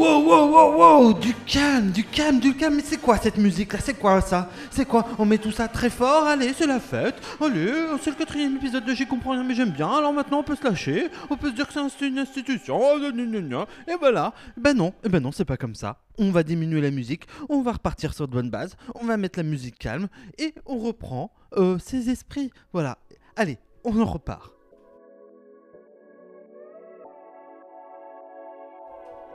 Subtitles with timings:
[0.00, 2.76] Wow, wow, wow, wow, du calme, du calme, du calme.
[2.76, 4.48] Mais c'est quoi cette musique là C'est quoi ça?
[4.70, 5.06] C'est quoi?
[5.18, 6.26] On met tout ça très fort?
[6.26, 7.16] Allez, c'est la fête.
[7.38, 7.70] Allez,
[8.00, 9.90] c'est le quatrième épisode de J'y comprends rien mais j'aime bien.
[9.90, 11.10] Alors maintenant on peut se lâcher.
[11.28, 12.80] On peut se dire que c'est une institution.
[12.80, 14.32] Oh, Et voilà.
[14.56, 15.98] Ben non, eh ben non, c'est pas comme ça.
[16.16, 17.26] On va diminuer la musique.
[17.50, 18.78] On va repartir sur de bonnes bases.
[18.94, 22.50] On va mettre la musique calme et on reprend euh, ses esprits.
[22.72, 22.96] Voilà.
[23.36, 24.50] Allez, on en repart.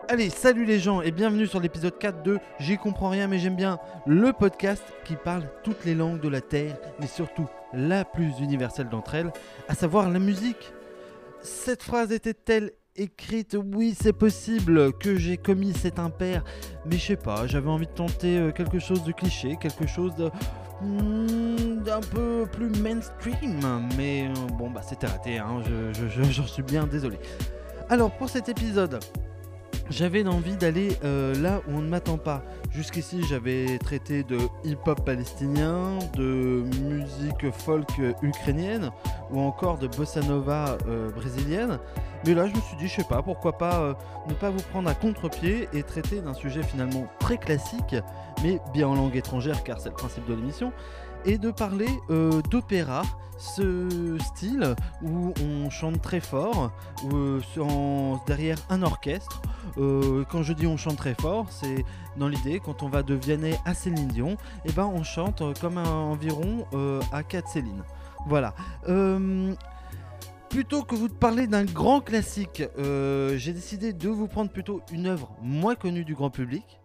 [0.08, 3.56] Allez, salut les gens et bienvenue sur l'épisode 4 de J'y comprends rien mais j'aime
[3.56, 8.40] bien, le podcast qui parle toutes les langues de la Terre, mais surtout la plus
[8.40, 9.34] universelle d'entre elles,
[9.68, 10.74] à savoir la musique.
[11.42, 13.58] Cette phrase était-elle écrite?
[13.74, 16.44] Oui, c'est possible que j'ai commis cet impair,
[16.86, 20.14] mais je sais pas, j'avais envie de tenter euh, quelque chose de cliché, quelque chose
[20.82, 23.60] hmm, d'un peu plus mainstream,
[23.98, 25.64] mais euh, bon bah c'était raté, hein,
[26.30, 27.18] j'en suis bien désolé.
[27.90, 29.00] Alors pour cet épisode,
[29.90, 32.44] j'avais envie d'aller euh, là où on ne m'attend pas.
[32.72, 37.90] Jusqu'ici, j'avais traité de hip-hop palestinien, de musique folk
[38.22, 38.92] ukrainienne
[39.32, 41.80] ou encore de bossa nova euh, brésilienne.
[42.26, 43.94] Mais là, je me suis dit, je sais pas, pourquoi pas euh,
[44.28, 47.96] ne pas vous prendre à contre-pied et traiter d'un sujet finalement très classique,
[48.44, 50.74] mais bien en langue étrangère car c'est le principe de l'émission,
[51.26, 51.90] et de parler
[52.50, 53.04] d'opéra
[53.38, 56.72] ce style où on chante très fort
[57.12, 57.42] euh,
[58.28, 59.42] derrière un orchestre.
[59.78, 61.84] Euh, quand je dis on chante très fort, c'est
[62.18, 64.32] dans l'idée quand on va de Vianney à Céline Dion,
[64.66, 67.84] et eh ben on chante comme environ euh, à 4 Céline.
[68.28, 68.56] Voilà.
[70.50, 75.08] Plutôt que vous de parler d'un grand classique, j'ai décidé de vous prendre plutôt une
[75.08, 76.80] œuvre moins connue du grand public.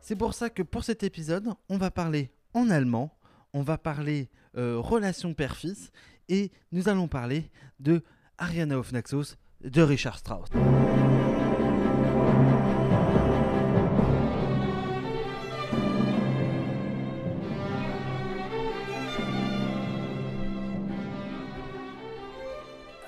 [0.00, 3.12] C'est pour ça que pour cet épisode, on va parler en allemand,
[3.52, 5.90] on va parler euh, relation père-fils
[6.28, 8.02] et nous allons parler de
[8.38, 10.48] Ariana of Naxos de Richard Strauss.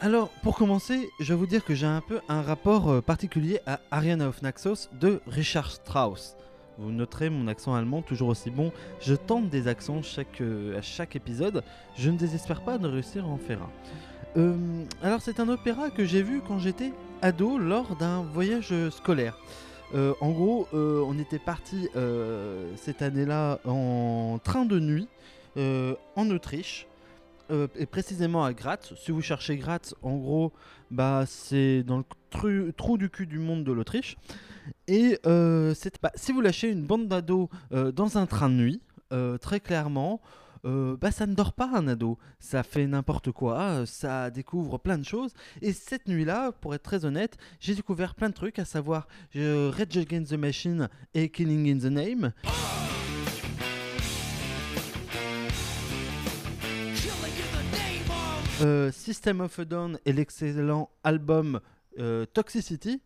[0.04, 3.60] Alors, pour commencer, je vais vous dire que j'ai un peu un rapport euh, particulier
[3.66, 6.36] à Ariana of Naxos de Richard Strauss.
[6.82, 8.72] Vous noterez mon accent allemand toujours aussi bon.
[9.00, 11.62] Je tente des accents chaque, euh, à chaque épisode.
[11.96, 13.70] Je ne désespère pas de réussir à en faire un.
[14.36, 19.38] Euh, alors c'est un opéra que j'ai vu quand j'étais ado lors d'un voyage scolaire.
[19.94, 21.88] Euh, en gros, on était parti
[22.76, 25.08] cette année-là en train de nuit
[25.56, 26.86] en Autriche.
[27.78, 28.92] et précisément à Graz.
[28.96, 30.52] Si vous cherchez Graz, en gros,
[30.90, 34.16] bah, c'est dans le trou du cul du monde de l'Autriche.
[34.88, 38.82] Et euh, bah, si vous lâchez une bande d'ados euh, dans un train de nuit,
[39.12, 40.20] euh, très clairement,
[40.64, 42.18] bah, ça ne dort pas un ado.
[42.38, 45.32] Ça fait n'importe quoi, ça découvre plein de choses.
[45.60, 49.96] Et cette nuit-là, pour être très honnête, j'ai découvert plein de trucs, à savoir Red
[49.96, 52.32] Against the Machine et Killing in the Name.
[58.92, 61.58] System of a Down et l'excellent album
[62.32, 63.00] Toxicity.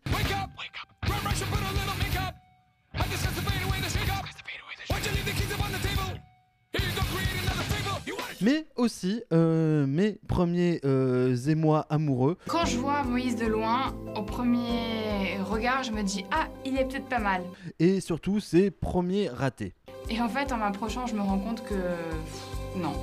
[8.47, 12.37] Mais aussi euh, mes premiers euh, émois amoureux.
[12.47, 16.85] Quand je vois Moïse de loin, au premier regard, je me dis Ah, il est
[16.85, 17.43] peut-être pas mal.
[17.79, 19.73] Et surtout ses premiers ratés.
[20.09, 22.79] Et en fait, en m'approchant, je me rends compte que.
[22.79, 22.93] non.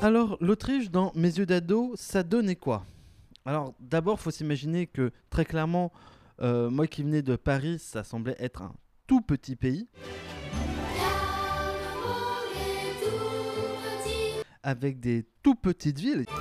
[0.00, 2.86] Alors, l'Autriche, dans Mes yeux d'ado, ça donnait quoi?
[3.44, 5.92] Alors, d'abord, faut s'imaginer que, très clairement,
[6.40, 8.72] euh, moi qui venais de Paris, ça semblait être un
[9.06, 9.86] tout petit pays.
[14.62, 16.24] Avec des tout petites villes.
[16.28, 16.32] Il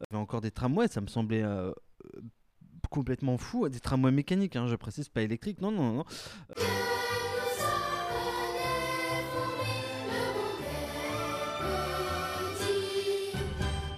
[0.00, 1.72] y avait encore des tramways, ça me semblait euh,
[2.90, 3.68] complètement fou.
[3.68, 5.60] Des tramways mécaniques, hein, je précise, pas électriques.
[5.60, 6.04] Non, non, non.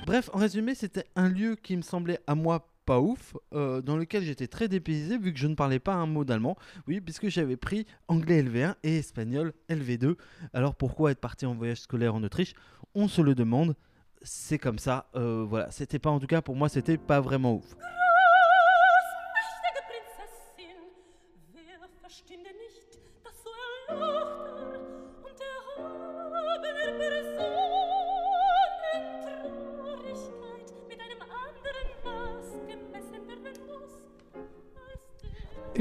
[0.07, 3.97] Bref, en résumé, c'était un lieu qui me semblait à moi pas ouf, euh, dans
[3.97, 6.57] lequel j'étais très dépaysé vu que je ne parlais pas un mot d'allemand.
[6.87, 10.17] Oui, puisque j'avais pris anglais LV1 et espagnol LV2.
[10.53, 12.55] Alors pourquoi être parti en voyage scolaire en Autriche?
[12.95, 13.75] On se le demande.
[14.23, 15.09] C'est comme ça.
[15.17, 17.77] Euh, voilà, c'était pas en tout cas pour moi, c'était pas vraiment ouf.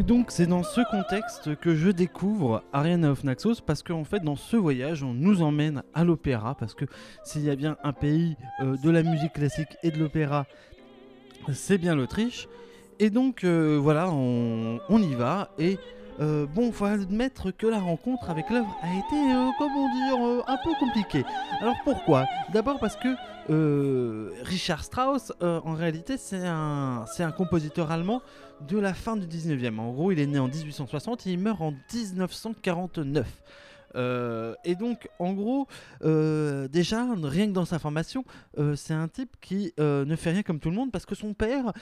[0.06, 4.36] Donc c'est dans ce contexte que je découvre Ariana of Naxos parce qu'en fait dans
[4.36, 6.86] ce voyage on nous emmène à l'opéra parce que
[7.24, 10.46] s'il y a bien un pays euh, de la musique classique et de l'opéra
[11.52, 12.48] c'est bien l'Autriche.
[13.00, 15.50] Et donc euh, voilà, on, on y va.
[15.58, 15.78] Et
[16.20, 20.42] euh, bon, faut admettre que la rencontre avec l'œuvre a été, euh, comment dire, euh,
[20.48, 21.24] un peu compliquée.
[21.62, 22.26] Alors pourquoi?
[22.54, 23.16] D'abord parce que
[23.50, 28.22] euh, Richard Strauss, en réalité, c'est un, c'est un compositeur allemand
[28.62, 29.80] de la fin du 19e.
[29.80, 33.28] En gros, il est né en 1860 et il meurt en 1949.
[33.96, 35.68] Euh, et donc, en gros,
[36.04, 38.26] euh, déjà, rien que dans sa formation,
[38.58, 41.34] euh, c'est un type qui ne fait rien comme tout le monde parce que son
[41.34, 41.74] père,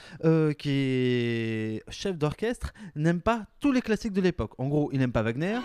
[0.58, 4.52] qui est chef d'orchestre, n'aime pas tous les classiques de l'époque.
[4.58, 5.58] En gros, il n'aime pas Wagner.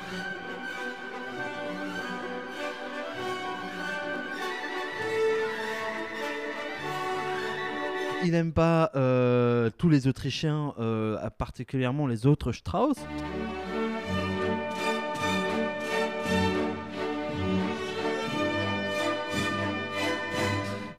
[8.24, 8.92] Il n'aime pas
[9.78, 10.74] tous les Autrichiens,
[11.38, 12.98] particulièrement les autres Strauss.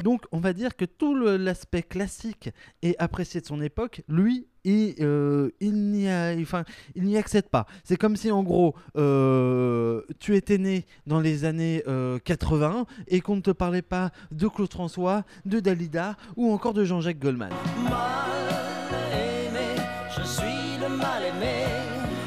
[0.09, 2.49] Donc, on va dire que tout l'aspect classique
[2.81, 7.67] et apprécié de son époque, lui, il, euh, n'y accède pas.
[7.85, 13.21] C'est comme si, en gros, euh, tu étais né dans les années euh, 80 et
[13.21, 17.53] qu'on ne te parlait pas de Claude François, de Dalida ou encore de Jean-Jacques Goldman.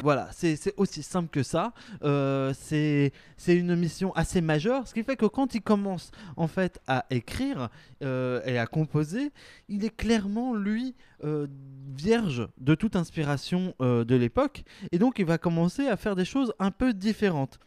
[0.02, 1.72] Voilà, c'est aussi simple que ça.
[2.02, 3.12] Euh, c'est
[3.46, 7.68] une mission assez majeure, ce qui fait que quand il commence en fait à écrire
[8.02, 9.30] euh, et à composer,
[9.68, 11.46] il est clairement lui euh,
[11.94, 16.52] vierge de toute inspiration de l'époque, et donc il va commencer à faire des choses
[16.58, 17.60] un peu différentes.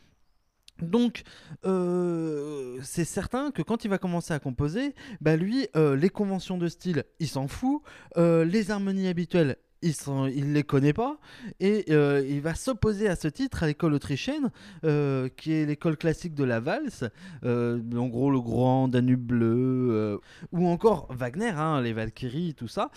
[0.81, 1.23] Donc,
[1.63, 7.05] c'est certain que quand il va commencer à composer, bah lui, les conventions de style,
[7.19, 7.81] il s'en fout.
[8.17, 9.55] Les harmonies habituelles,
[9.85, 11.17] il ne les connaît pas.
[11.59, 14.51] Et euh, il va s'opposer à ce titre à l'école autrichienne,
[14.83, 17.05] euh, qui est l'école classique de la valse.
[17.43, 20.19] Euh, en gros, le grand Danube bleu,
[20.51, 22.89] ou encore Wagner, hein, les Valkyries, tout ça.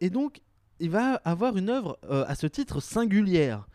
[0.00, 0.40] Et donc,
[0.80, 3.68] il va avoir une œuvre à ce titre singulière.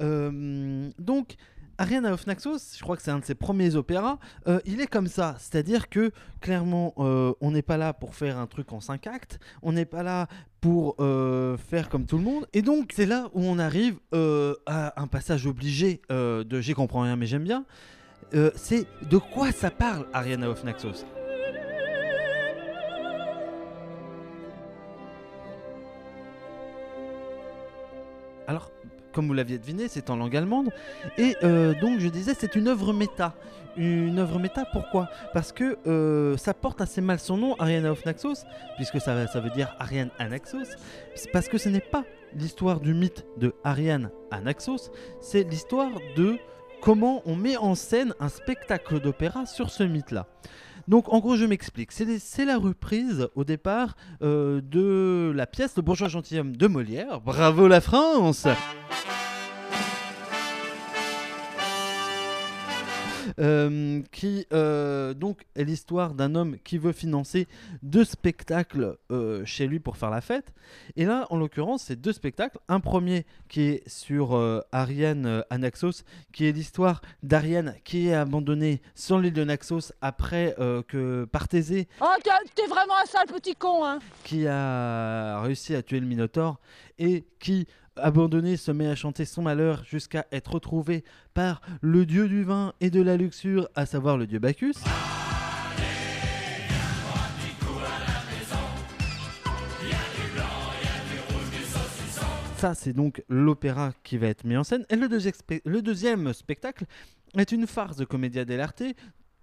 [0.00, 1.36] Donc,
[1.78, 4.18] Ariane of Naxos, je crois que c'est un de ses premiers opéras,
[4.48, 8.38] euh, il est comme ça, c'est-à-dire que clairement, euh, on n'est pas là pour faire
[8.38, 10.26] un truc en cinq actes, on n'est pas là
[10.60, 15.00] pour euh, faire comme tout le monde, et donc c'est là où on arrive à
[15.00, 17.64] un passage obligé de J'y comprends rien mais j'aime bien,
[18.54, 20.64] c'est de quoi ça parle Ariana of
[29.16, 30.68] comme vous l'aviez deviné, c'est en langue allemande.
[31.16, 33.34] Et euh, donc, je disais, c'est une œuvre méta.
[33.78, 35.08] Une œuvre méta, pourquoi?
[35.32, 38.44] Parce que euh, ça porte assez mal son nom, Ariana of Naxos,
[38.76, 40.76] puisque ça, ça veut dire Ariane Anaxos.
[41.32, 42.04] Parce que ce n'est pas
[42.34, 44.90] l'histoire du mythe de Ariane Anaxos,
[45.22, 46.36] c'est l'histoire de
[46.82, 50.26] comment on met en scène un spectacle d'opéra sur ce mythe-là.
[50.88, 55.82] Donc en gros je m'explique, c'est la reprise au départ euh, de la pièce Le
[55.82, 57.20] bourgeois gentilhomme de Molière.
[57.20, 58.46] Bravo la France
[63.38, 67.46] Euh, qui euh, donc est l'histoire d'un homme qui veut financer
[67.82, 70.54] deux spectacles euh, chez lui pour faire la fête.
[70.96, 72.58] Et là, en l'occurrence, c'est deux spectacles.
[72.68, 74.34] Un premier qui est sur
[74.72, 76.02] Ariane euh, à Naxos,
[76.32, 80.54] qui est l'histoire d'Ariane qui est abandonnée sur l'île de Naxos après
[80.88, 85.82] que Parthésée, Oh, t'es- t'es vraiment un sale petit con, hein qui a réussi à
[85.82, 86.58] tuer le Minotaure
[86.98, 87.66] et qui,
[87.96, 92.72] abandonné, se met à chanter son malheur jusqu'à être retrouvé par le dieu du vin
[92.80, 94.74] et de la luxure, à savoir le dieu Bacchus.
[102.56, 104.86] Ça, c'est donc l'opéra qui va être mis en scène.
[104.88, 106.84] Et le, deuxi- le deuxième spectacle
[107.36, 108.82] est une farce de Commedia dell'arte.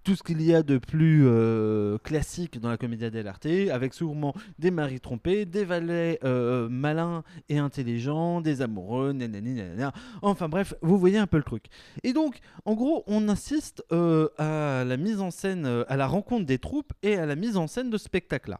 [0.03, 4.33] Tout ce qu'il y a de plus euh, classique dans la Commedia dell'arte, avec sûrement
[4.59, 9.61] des maris trompés, des valets euh, malins et intelligents, des amoureux, nanani,
[10.21, 11.67] enfin bref, vous voyez un peu le truc.
[12.03, 16.45] Et donc, en gros, on insiste euh, à la mise en scène, à la rencontre
[16.45, 18.59] des troupes et à la mise en scène de ce spectacle-là.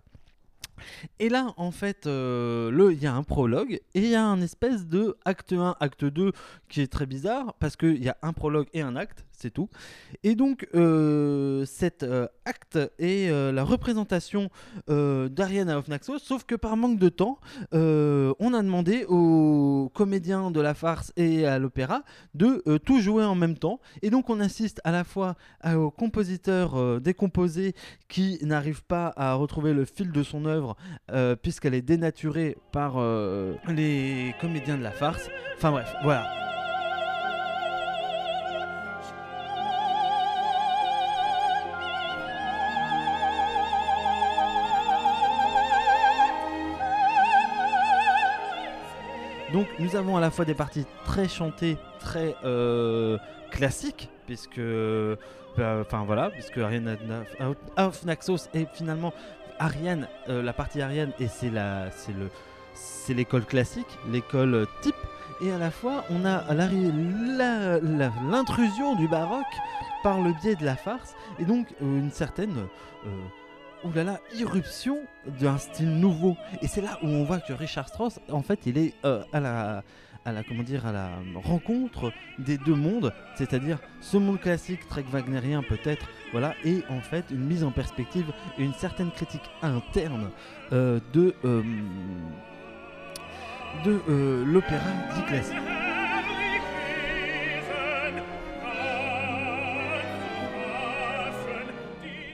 [1.19, 4.87] Et là, en fait, il y a un prologue et il y a un espèce
[4.87, 6.31] de acte 1, acte 2
[6.69, 9.69] qui est très bizarre parce qu'il y a un prologue et un acte, c'est tout.
[10.23, 14.49] Et donc, euh, cet euh, acte est euh, la représentation
[14.87, 17.39] d'Ariana of Naxos, sauf que par manque de temps,
[17.73, 23.35] on a demandé aux comédiens de la farce et à l'opéra de tout jouer en
[23.35, 23.79] même temps.
[24.01, 27.75] Et donc, on assiste à la fois à- au compositeur décomposé
[28.07, 30.75] qui n'arrive pas à retrouver le fil de son œuvre
[31.41, 32.97] puisqu'elle est dénaturée par
[33.67, 35.29] les comédiens de la farce.
[35.57, 36.42] Enfin bref, voilà.
[49.53, 53.19] Donc nous avons à la fois des parties très chantées, très euh,
[53.51, 55.15] classiques, puisque, euh,
[55.57, 56.97] enfin voilà, puisque Ariane
[57.77, 59.13] of Naxos est finalement
[59.59, 62.29] Ariane, euh, la partie Ariane, et c'est la, c'est le,
[62.73, 64.95] c'est l'école classique, l'école euh, type,
[65.43, 66.51] et à la fois on a
[68.31, 69.45] l'intrusion du baroque
[70.01, 72.57] par le biais de la farce, et donc euh, une certaine
[73.05, 73.09] euh,
[73.83, 74.99] oulala, irruption
[75.39, 76.35] d'un style nouveau.
[76.61, 79.39] Et c'est là où on voit que Richard Strauss, en fait, il est euh, à
[79.39, 79.83] la
[80.25, 85.01] à la comment dire à la rencontre des deux mondes, c'est-à-dire ce monde classique très
[85.01, 90.31] wagnérien peut-être, voilà, et en fait une mise en perspective et une certaine critique interne
[90.71, 91.61] euh, de euh,
[93.83, 95.57] de l'opéra dit classique.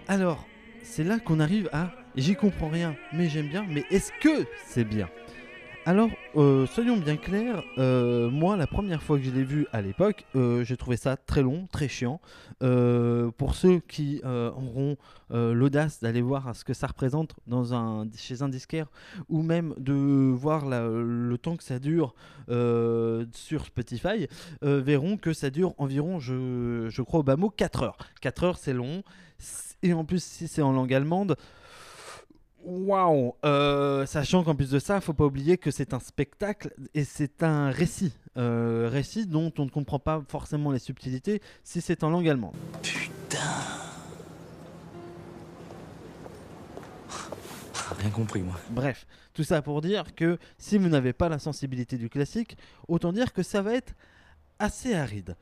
[0.08, 0.48] Alors,
[0.90, 4.84] c'est là qu'on arrive à j'y comprends rien, mais j'aime bien, mais est-ce que c'est
[4.84, 5.08] bien?
[5.86, 9.82] Alors, euh, soyons bien clairs, euh, moi, la première fois que je l'ai vu à
[9.82, 12.20] l'époque, euh, j'ai trouvé ça très long, très chiant.
[12.60, 14.98] Pour ceux qui auront
[15.30, 18.88] l'audace d'aller voir ce que ça représente dans un, chez un disquaire,
[19.30, 22.14] ou même de voir le temps que ça dure
[22.50, 24.28] sur Spotify,
[24.62, 27.98] verront que ça dure environ, je, je crois au bas mot, 4 heures.
[28.22, 29.04] 4 heures, c'est long.
[29.84, 31.36] Et en plus, si c'est en langue allemande,
[32.64, 37.04] waouh Euh, Sachant qu'en plus de ça, faut pas oublier que c'est un spectacle et
[37.04, 38.14] c'est un récit.
[38.38, 42.56] Euh, récit dont on ne comprend pas forcément les subtilités si c'est en langue allemande.
[47.98, 48.56] Rien compris, moi.
[48.70, 52.58] Bref, tout ça pour dire que si vous n'avez pas la sensibilité du classique,
[52.88, 53.94] autant dire que ça va être
[54.60, 55.36] assez aride.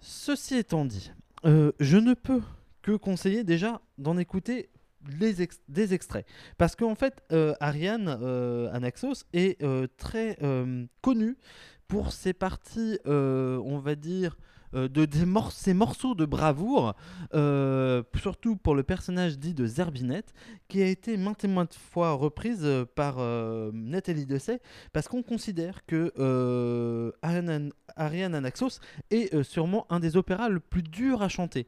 [0.00, 1.10] Ceci étant dit,
[1.44, 2.40] euh, je ne peux
[2.82, 4.70] que conseiller déjà d'en écouter
[5.18, 6.26] les des extraits.
[6.58, 11.36] Parce qu'en fait, euh, Ariane euh, Anaxos est euh, très euh, connu
[11.88, 14.36] pour ses parties, on va dire,
[14.72, 16.94] de des morceaux de bravoure,
[18.16, 20.32] surtout pour le personnage dit de Zerbinette,
[20.68, 24.60] qui a été maintes et maintes fois reprise par euh, Nathalie Dessay,
[24.92, 26.12] parce qu'on considère que
[27.22, 27.72] Ariane,
[28.36, 28.78] Anaxos
[29.10, 31.66] est sûrement un des opéras le plus dur à chanter.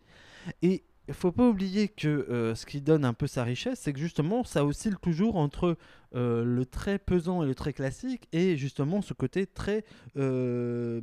[0.62, 3.92] Et il faut pas oublier que euh, ce qui donne un peu sa richesse, c'est
[3.92, 5.76] que justement, ça oscille toujours entre
[6.14, 9.84] euh, le très pesant et le très classique, et justement ce côté très
[10.16, 11.00] euh,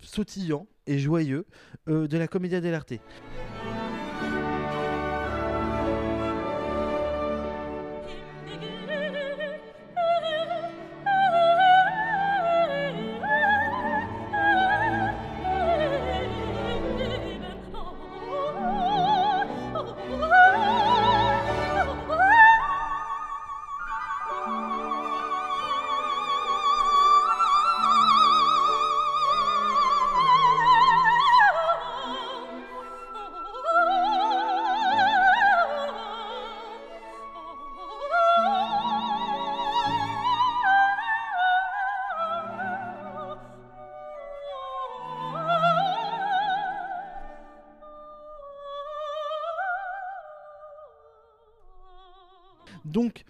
[0.00, 1.46] sautillant et joyeux
[1.86, 2.94] de la Commedia dell'arte.
[52.94, 53.24] Donc,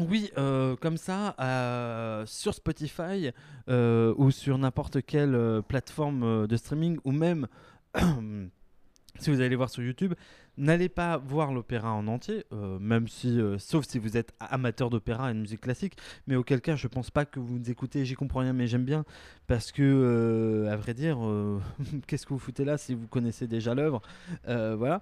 [0.00, 3.30] oui, euh, comme ça, euh, sur Spotify
[3.68, 7.46] euh, ou sur n'importe quelle plateforme de streaming ou même
[9.20, 10.14] si vous allez voir sur YouTube,
[10.56, 12.44] n'allez pas voir l'opéra en entier,
[12.80, 15.96] même si, sauf si vous êtes amateur d'opéra et de musique classique,
[16.26, 18.84] mais auquel cas je pense pas que vous nous écoutez, j'y comprends rien, mais j'aime
[18.84, 19.04] bien
[19.46, 21.18] parce que, à vrai dire,
[22.06, 24.02] qu'est-ce que vous foutez là si vous connaissez déjà l'œuvre
[24.44, 25.00] Voilà.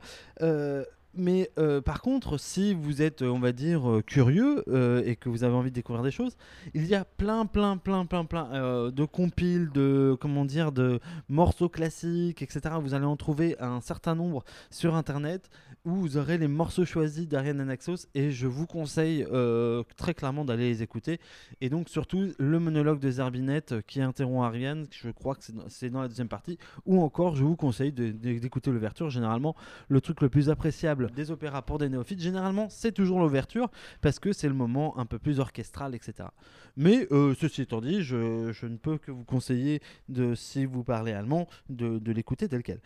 [1.16, 4.64] Mais euh, par contre, si vous êtes, euh, on va dire, euh, curieux
[5.06, 6.36] et que vous avez envie de découvrir des choses,
[6.74, 11.68] il y a plein, plein, plein, plein, plein de compiles, de comment dire, de morceaux
[11.68, 12.76] classiques, etc.
[12.80, 15.50] Vous allez en trouver un certain nombre sur Internet
[15.84, 19.26] où vous aurez les morceaux choisis d'Ariane Anaxos et je vous conseille
[19.96, 21.20] très clairement d'aller les écouter.
[21.60, 26.02] Et donc surtout le monologue de Zerbinette qui interrompt Ariane, je crois que c'est dans,
[26.02, 29.10] la deuxième partie, ou encore je vous conseille d'écouter l'ouverture.
[29.10, 29.54] Généralement,
[29.88, 33.70] le truc le plus appréciable des opéras pour des néophytes, généralement, c'est toujours l'ouverture
[34.00, 36.28] parce que c'est le moment un peu plus orchestral, etc.
[36.76, 41.12] Mais euh, ceci étant dit, je, ne peux que vous conseiller, de, si vous parlez
[41.12, 42.80] allemand, de l'écouter tel quel.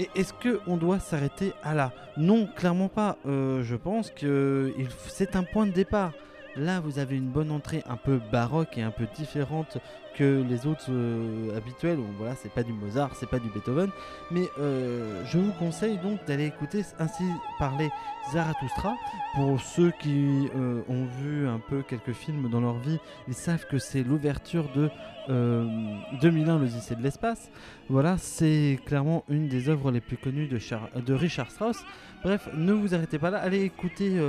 [0.00, 1.92] Et est-ce que on doit s'arrêter à là?
[2.16, 3.18] Non, clairement pas.
[3.26, 4.72] Euh, je pense que
[5.08, 6.12] c'est un point de départ.
[6.56, 9.78] Là, vous avez une bonne entrée un peu baroque et un peu différente
[10.16, 11.98] que les autres euh, habituels.
[11.98, 13.90] Où, voilà, c'est pas du Mozart, c'est pas du Beethoven.
[14.30, 17.22] Mais euh, je vous conseille donc d'aller écouter ainsi
[17.58, 17.90] parler
[18.32, 18.94] Zarathustra.
[19.34, 23.66] Pour ceux qui euh, ont vu un peu quelques films dans leur vie, ils savent
[23.66, 24.90] que c'est l'ouverture de
[25.28, 25.66] euh,
[26.20, 27.50] 2001, l'Odyssée de l'espace.
[27.88, 31.84] Voilà, c'est clairement une des œuvres les plus connues de Richard Strauss.
[32.24, 34.20] Bref, ne vous arrêtez pas là, allez écouter,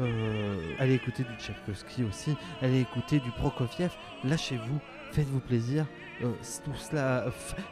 [0.00, 3.90] euh, allez écouter du Tchaïkovski aussi, allez écouter du Prokofiev,
[4.24, 4.78] lâchez-vous,
[5.12, 5.86] faites-vous plaisir.
[6.22, 6.32] euh,
[6.64, 7.26] tout cela,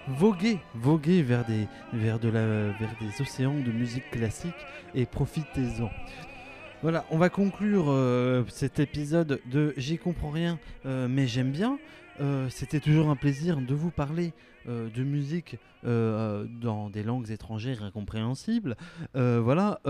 [0.08, 4.54] voguez, voguez vers des, vers, de la, vers des océans de musique classique
[4.94, 5.90] et profitez-en.
[6.82, 11.78] Voilà, on va conclure euh, cet épisode de J'y comprends rien, mais j'aime bien.
[12.50, 14.32] C'était toujours un plaisir de vous parler
[14.66, 18.76] de musique dans des langues étrangères incompréhensibles.
[19.14, 19.80] Voilà.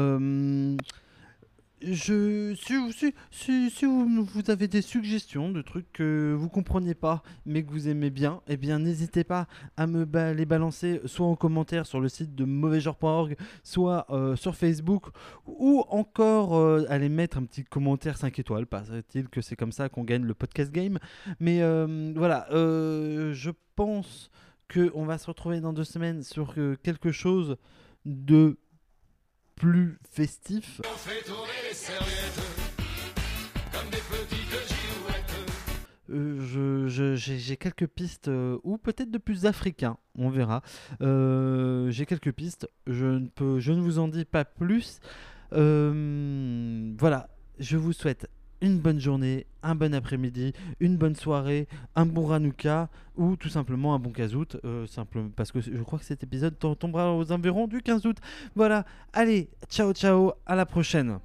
[1.82, 6.94] Je, si, vous- si, si, si vous, avez des suggestions de trucs que vous compreniez
[6.94, 11.26] pas mais que vous aimez bien, eh bien n'hésitez pas à me les balancer soit
[11.26, 15.06] en commentaire sur le site de mauvaigenre.org, soit euh, sur Facebook
[15.46, 18.66] ou encore euh, à les mettre un petit commentaire 5 étoiles.
[18.66, 20.98] Paraît-il que c'est comme ça qu'on gagne le podcast game.
[21.40, 24.30] Mais euh, voilà, euh, je pense
[24.72, 27.56] qu'on va se retrouver dans deux semaines sur quelque chose
[28.04, 28.58] de
[29.58, 30.80] plus festif.
[36.10, 40.62] Euh, j'ai quelques pistes, euh, ou peut-être de plus africain, on verra.
[41.02, 45.00] Euh, j'ai quelques pistes, je ne, peux, je ne vous en dis pas plus.
[45.50, 48.28] Voilà, je vous souhaite
[48.60, 53.94] une bonne journée, un bon après-midi, une bonne soirée, un bon Ranouka ou tout simplement
[53.94, 57.14] un bon 15 août, euh, simple- parce que je crois que cet épisode tom- tombera
[57.14, 58.16] aux environs du 15 août.
[58.56, 61.18] Voilà, allez, ciao ciao, à la prochaine.